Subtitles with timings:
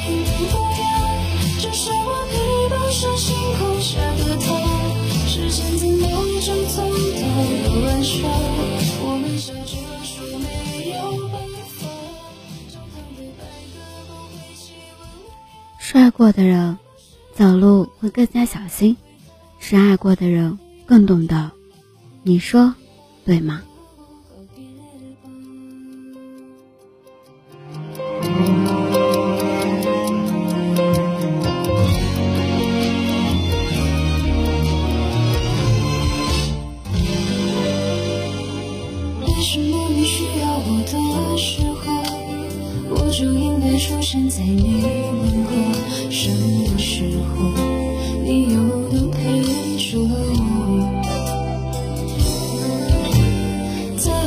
[0.00, 0.06] 心
[0.50, 0.82] 模样，
[1.60, 2.32] 就像我披
[2.68, 4.46] 不上星空下的痛。
[5.26, 5.94] 时间怎么
[6.40, 8.12] 就走到了晚上？
[9.00, 10.44] 我们笑着说没
[10.90, 10.94] 有
[11.28, 11.34] 办
[11.78, 11.86] 法，
[12.72, 13.40] 将它对白
[13.72, 13.76] 鸽
[14.08, 15.26] 光挥起温柔。
[15.78, 16.78] 帅过的人，
[17.34, 18.94] 走路会更加小心；
[19.58, 21.50] 深爱过的人，更懂得。
[22.22, 22.74] 你说
[23.24, 23.62] 对吗？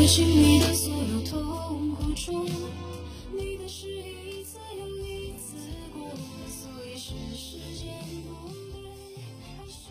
[0.00, 2.46] 在我经历的所有痛苦中，
[3.36, 5.58] 你的示意一次又一次
[5.92, 6.08] 过，
[6.48, 7.92] 所以是时间
[8.24, 8.30] 不
[8.72, 8.80] 对，
[9.44, 9.90] 还是？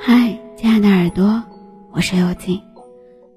[0.00, 1.40] 嗨，亲爱的耳朵，
[1.92, 2.60] 我是幽静，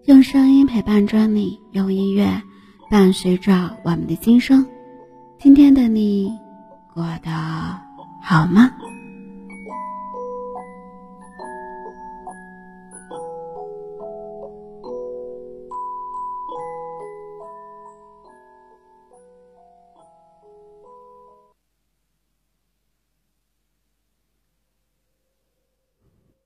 [0.06, 2.42] 用声音陪伴着你，用音乐
[2.90, 4.66] 伴随着我们的今生。
[5.38, 6.32] 今天的你
[6.98, 7.30] 过得
[8.24, 8.72] 好吗？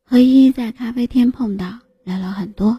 [0.03, 1.65] 和依依在咖啡厅碰到，
[2.03, 2.77] 聊了很多。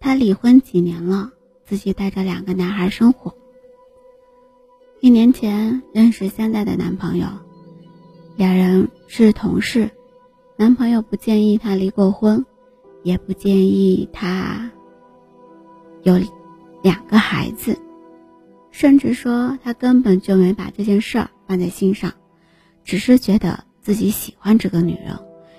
[0.00, 1.30] 她离婚几年了，
[1.66, 3.43] 自己带着两个男孩生活。
[5.04, 7.26] 一年前认识现在的男朋友，
[8.36, 9.90] 两人是同事。
[10.56, 12.46] 男朋友不建议她离过婚，
[13.02, 14.70] 也不建议她
[16.04, 16.18] 有
[16.82, 17.78] 两个孩子，
[18.70, 22.10] 甚至说他根本就没把这件事儿放在心上，
[22.82, 25.18] 只是觉得自己喜欢这个女人。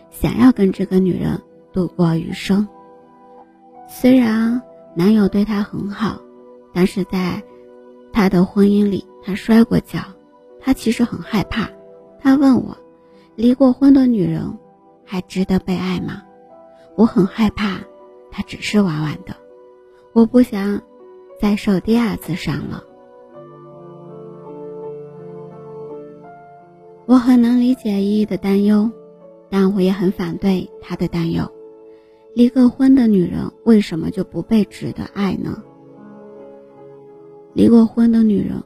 [0.09, 1.39] 想要跟这个女人
[1.71, 2.67] 度过余生。
[3.87, 4.59] 虽然
[4.95, 6.19] 男友对她很好，
[6.73, 7.43] 但是在
[8.11, 9.99] 她的婚姻里，他摔过跤，
[10.59, 11.67] 他其实很害怕。
[12.19, 12.77] 他问我，
[13.35, 14.57] 离过婚的女人
[15.03, 16.21] 还值得被爱吗？
[16.95, 17.79] 我很害怕，
[18.29, 19.35] 她只是玩玩的，
[20.13, 20.79] 我不想
[21.41, 22.83] 再受第二次伤了。
[27.07, 28.91] 我很能理解依依的担忧。
[29.47, 31.49] 但我也很反对他的担忧。
[32.33, 35.63] 离过婚的女人为什么就不被值得爱呢？
[37.53, 38.61] 离过婚的女人，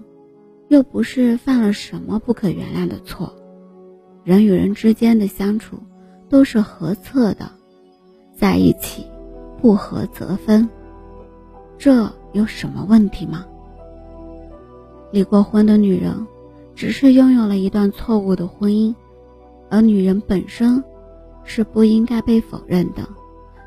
[0.70, 3.36] 又不是犯了什么不可原谅的错。
[4.24, 5.78] 人与人之间的相处
[6.30, 7.52] 都是合测的，
[8.36, 9.06] 在一起
[9.60, 10.70] 不合则分，
[11.78, 13.46] 这有什么问题吗？
[15.12, 16.28] 离过婚的女人，
[16.76, 18.94] 只是拥有了一段错误的婚姻。
[19.72, 20.84] 而女人本身
[21.44, 23.08] 是不应该被否认的，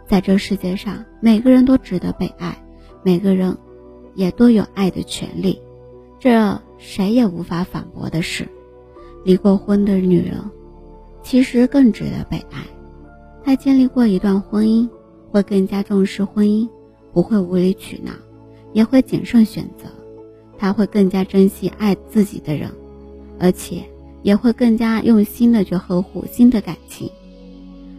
[0.06, 2.64] 在这世界上，每个人都值得被爱，
[3.02, 3.56] 每个人
[4.14, 5.60] 也都有爱的权利，
[6.22, 8.46] 这谁也无法反驳的事。
[9.24, 10.36] 离过婚的女人
[11.20, 12.62] 其实更值得被爱，
[13.42, 14.88] 她经历过一段婚姻，
[15.32, 16.68] 会更加重视婚姻，
[17.12, 18.12] 不会无理取闹，
[18.72, 19.88] 也会谨慎选择，
[20.56, 22.70] 她会更加珍惜爱自己的人，
[23.40, 23.82] 而且。
[24.22, 27.10] 也会更加用心的去呵护新的感情。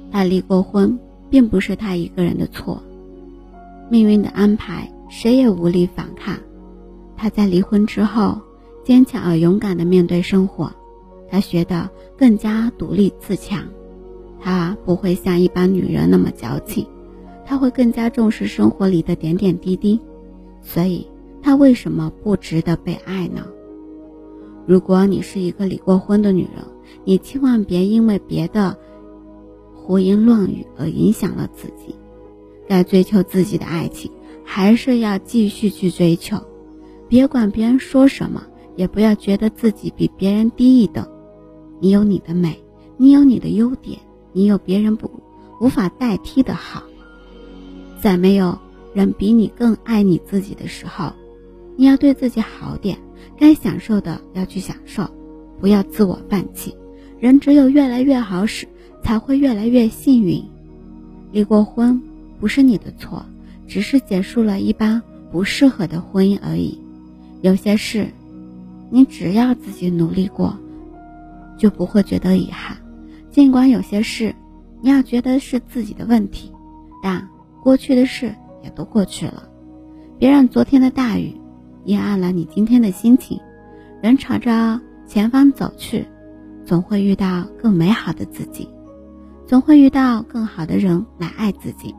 [0.09, 0.97] 他离过婚，
[1.29, 2.81] 并不是他一个人的错，
[3.89, 6.37] 命运的安排谁也无力反抗。
[7.15, 8.41] 他在离婚之后，
[8.83, 10.71] 坚强而勇敢的面对生活，
[11.29, 13.63] 他学得更加独立自强。
[14.39, 16.85] 他不会像一般女人那么矫情，
[17.45, 19.99] 他会更加重视生活里的点点滴滴。
[20.61, 21.07] 所以，
[21.41, 23.45] 他为什么不值得被爱呢？
[24.65, 26.63] 如果你是一个离过婚的女人，
[27.05, 28.77] 你千万别因为别的
[29.73, 31.95] 胡言乱语而影响了自己。
[32.67, 34.09] 该追求自己的爱情，
[34.45, 36.37] 还是要继续去追求。
[37.13, 38.41] 别管别人说什么，
[38.75, 41.07] 也不要觉得自己比别人低一等。
[41.79, 42.57] 你有你的美，
[42.97, 43.99] 你有你的优点，
[44.31, 45.11] 你有别人不
[45.61, 46.81] 无法代替的好。
[48.01, 48.57] 在没有
[48.95, 51.13] 人比你更爱你自己的时候，
[51.75, 52.97] 你要对自己好点。
[53.37, 55.07] 该享受的要去享受，
[55.59, 56.75] 不要自我放弃。
[57.19, 58.67] 人只有越来越好使，
[59.03, 60.43] 才会越来越幸运。
[61.31, 62.01] 离过婚
[62.39, 63.23] 不是你的错，
[63.67, 64.99] 只是结束了一般
[65.31, 66.79] 不适合的婚姻而已。
[67.43, 68.07] 有些事，
[68.89, 70.57] 你只要自己努力过，
[71.57, 72.77] 就不会觉得遗憾。
[73.29, 74.33] 尽管有些事，
[74.81, 76.49] 你要觉得是自己的问题，
[77.03, 77.27] 但
[77.61, 79.43] 过去的事也都过去了。
[80.17, 81.35] 别让昨天的大雨
[81.83, 83.37] 阴暗了你今天的心情。
[84.01, 86.07] 人朝着前方走去，
[86.63, 88.69] 总会遇到更美好的自己，
[89.45, 91.93] 总会遇到更好的人来爱自己。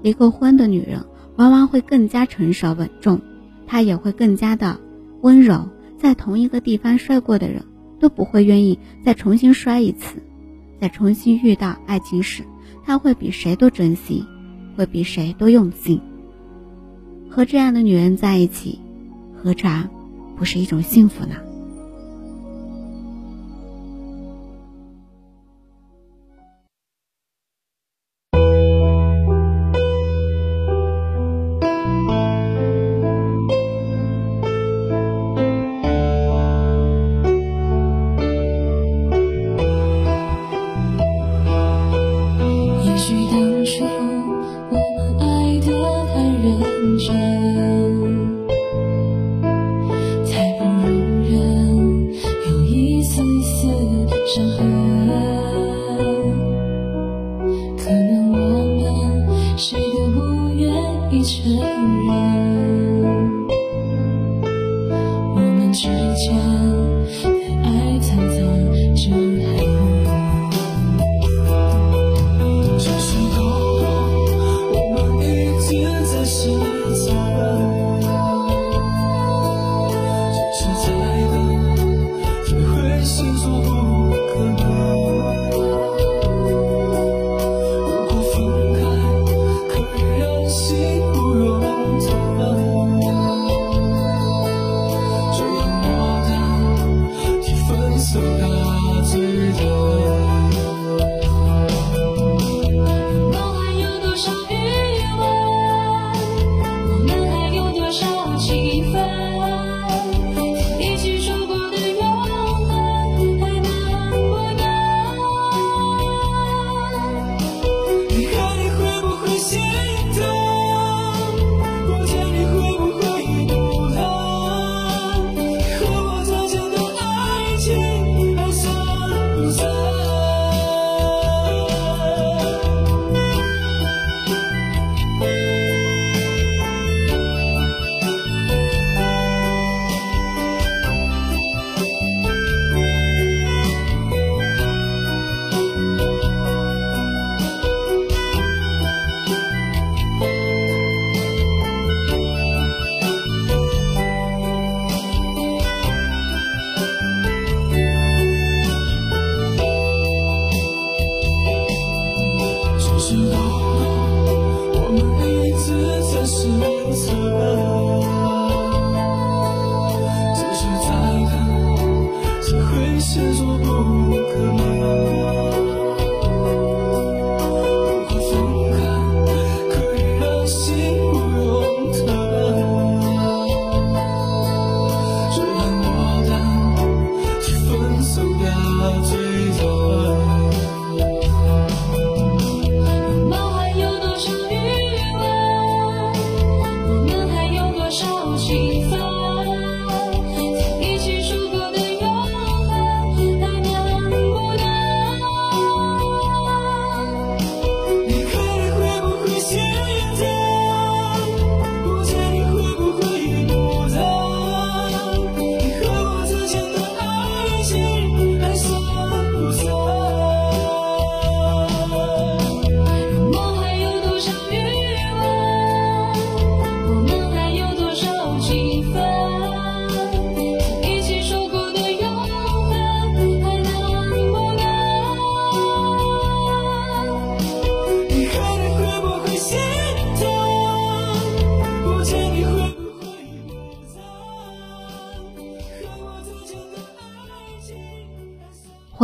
[0.00, 1.04] 离过婚的女人
[1.36, 3.20] 往往会更加成熟稳重，
[3.72, 4.78] 他也会更加的
[5.22, 5.66] 温柔。
[5.96, 7.64] 在同一个地方摔过的人
[7.98, 10.22] 都不会愿意再重新摔一次。
[10.78, 12.42] 再重新遇到爱情时，
[12.84, 14.26] 他会比谁都珍惜，
[14.76, 16.02] 会比谁都用心。
[17.30, 18.78] 和这样的女人在一起，
[19.34, 19.88] 何尝
[20.36, 21.36] 不是一种幸福呢？
[65.72, 66.91] 之间。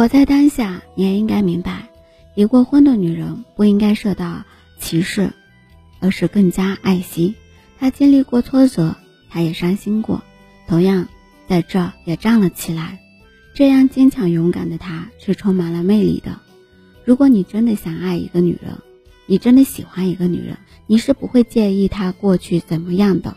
[0.08, 1.88] 在当下，你也应该明白，
[2.34, 4.44] 离过婚的女人不应该受到
[4.80, 5.32] 歧视，
[6.00, 7.34] 而是更加爱惜。
[7.78, 8.96] 她经历过挫折，
[9.30, 10.22] 她也伤心过，
[10.66, 11.08] 同样
[11.46, 12.98] 在这也站了起来。
[13.54, 16.40] 这样坚强勇敢的她是充满了魅力的。
[17.04, 18.78] 如果你真的想爱一个女人，
[19.26, 23.36] 你真的喜欢一个女人，你是不会介意她过去怎么样的。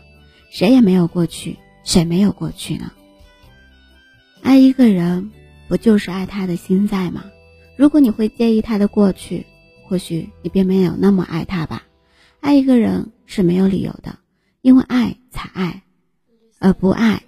[0.50, 2.92] 谁也没有过去，谁没有过去呢？
[4.42, 5.30] 爱一个人。
[5.72, 7.24] 不就是爱他的心在吗？
[7.78, 9.46] 如果你会介意他的过去，
[9.86, 11.84] 或许你便没有那么爱他吧。
[12.40, 14.18] 爱一个人是没有理由的，
[14.60, 15.82] 因为爱才爱，
[16.58, 17.22] 而不爱，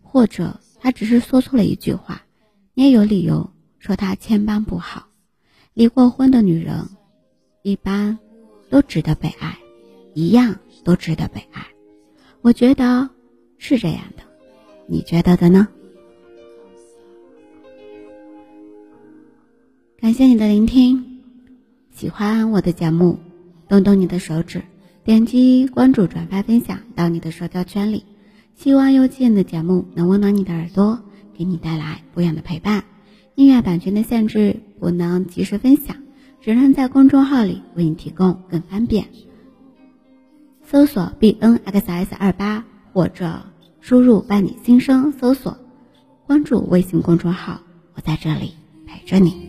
[0.00, 2.22] 或者他只是说错了一句话，
[2.72, 3.50] 你也有理由
[3.80, 5.08] 说他千般不好。
[5.74, 6.88] 离过婚的女人，
[7.62, 8.16] 一般
[8.70, 9.58] 都值得被爱，
[10.14, 11.66] 一样都值得被爱。
[12.42, 13.10] 我觉得
[13.58, 14.22] 是这样的，
[14.86, 15.66] 你觉得的呢？
[20.00, 21.18] 感谢你的聆听，
[21.90, 23.18] 喜欢我的节目，
[23.68, 24.62] 动动你的手指，
[25.02, 28.04] 点击关注、转发、分享到你的社交圈里。
[28.54, 31.00] 希望有气的节目能温暖你的耳朵，
[31.36, 32.84] 给你带来不一样的陪伴。
[33.34, 35.96] 音乐版权的限制，不能及时分享，
[36.40, 39.08] 只能在公众号里为你提供更方便。
[40.62, 43.42] 搜索 b n x s 二八或者
[43.80, 45.58] 输入伴你心声，搜索
[46.24, 47.60] 关注微信公众号，
[47.94, 48.52] 我在这里
[48.86, 49.47] 陪着你。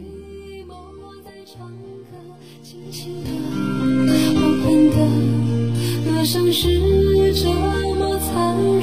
[6.31, 6.67] 像是
[7.33, 8.78] 这么残忍，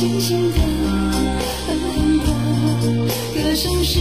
[0.00, 0.58] 轻轻的，
[1.66, 2.24] 狠狠的，
[3.34, 4.00] 歌声是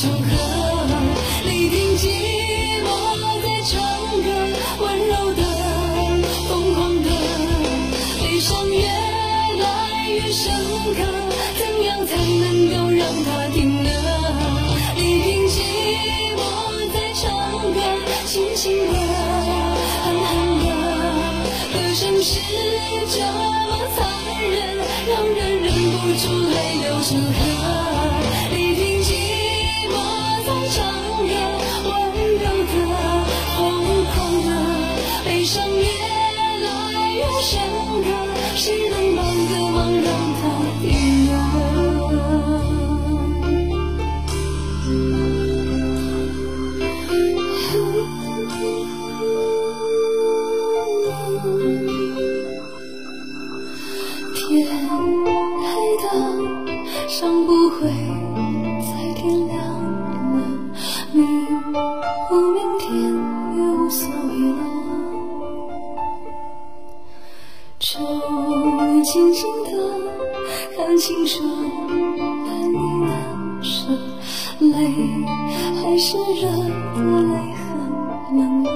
[0.00, 0.30] 泪流成河。
[1.44, 2.02] 你听寂
[2.84, 2.88] 寞
[3.42, 3.78] 在唱
[4.22, 4.28] 歌，
[4.78, 5.42] 温柔的，
[6.48, 7.08] 疯狂的，
[8.22, 8.78] 悲伤越
[9.58, 10.52] 来越深
[10.94, 10.98] 刻，
[11.58, 13.90] 怎样才能够让它停呢？
[14.96, 15.58] 你听寂
[16.36, 16.40] 寞
[16.94, 17.22] 在唱
[17.74, 17.78] 歌，
[18.26, 18.94] 轻轻的，
[20.04, 20.28] 狠狠
[20.60, 20.64] 的，
[21.72, 22.40] 歌声是
[23.10, 23.98] 这么残
[24.48, 24.58] 忍，
[25.08, 27.38] 让人忍不住泪流成河。
[38.60, 39.19] 是的。
[75.82, 77.68] 还是热的，泪痕
[78.36, 78.70] 冷了。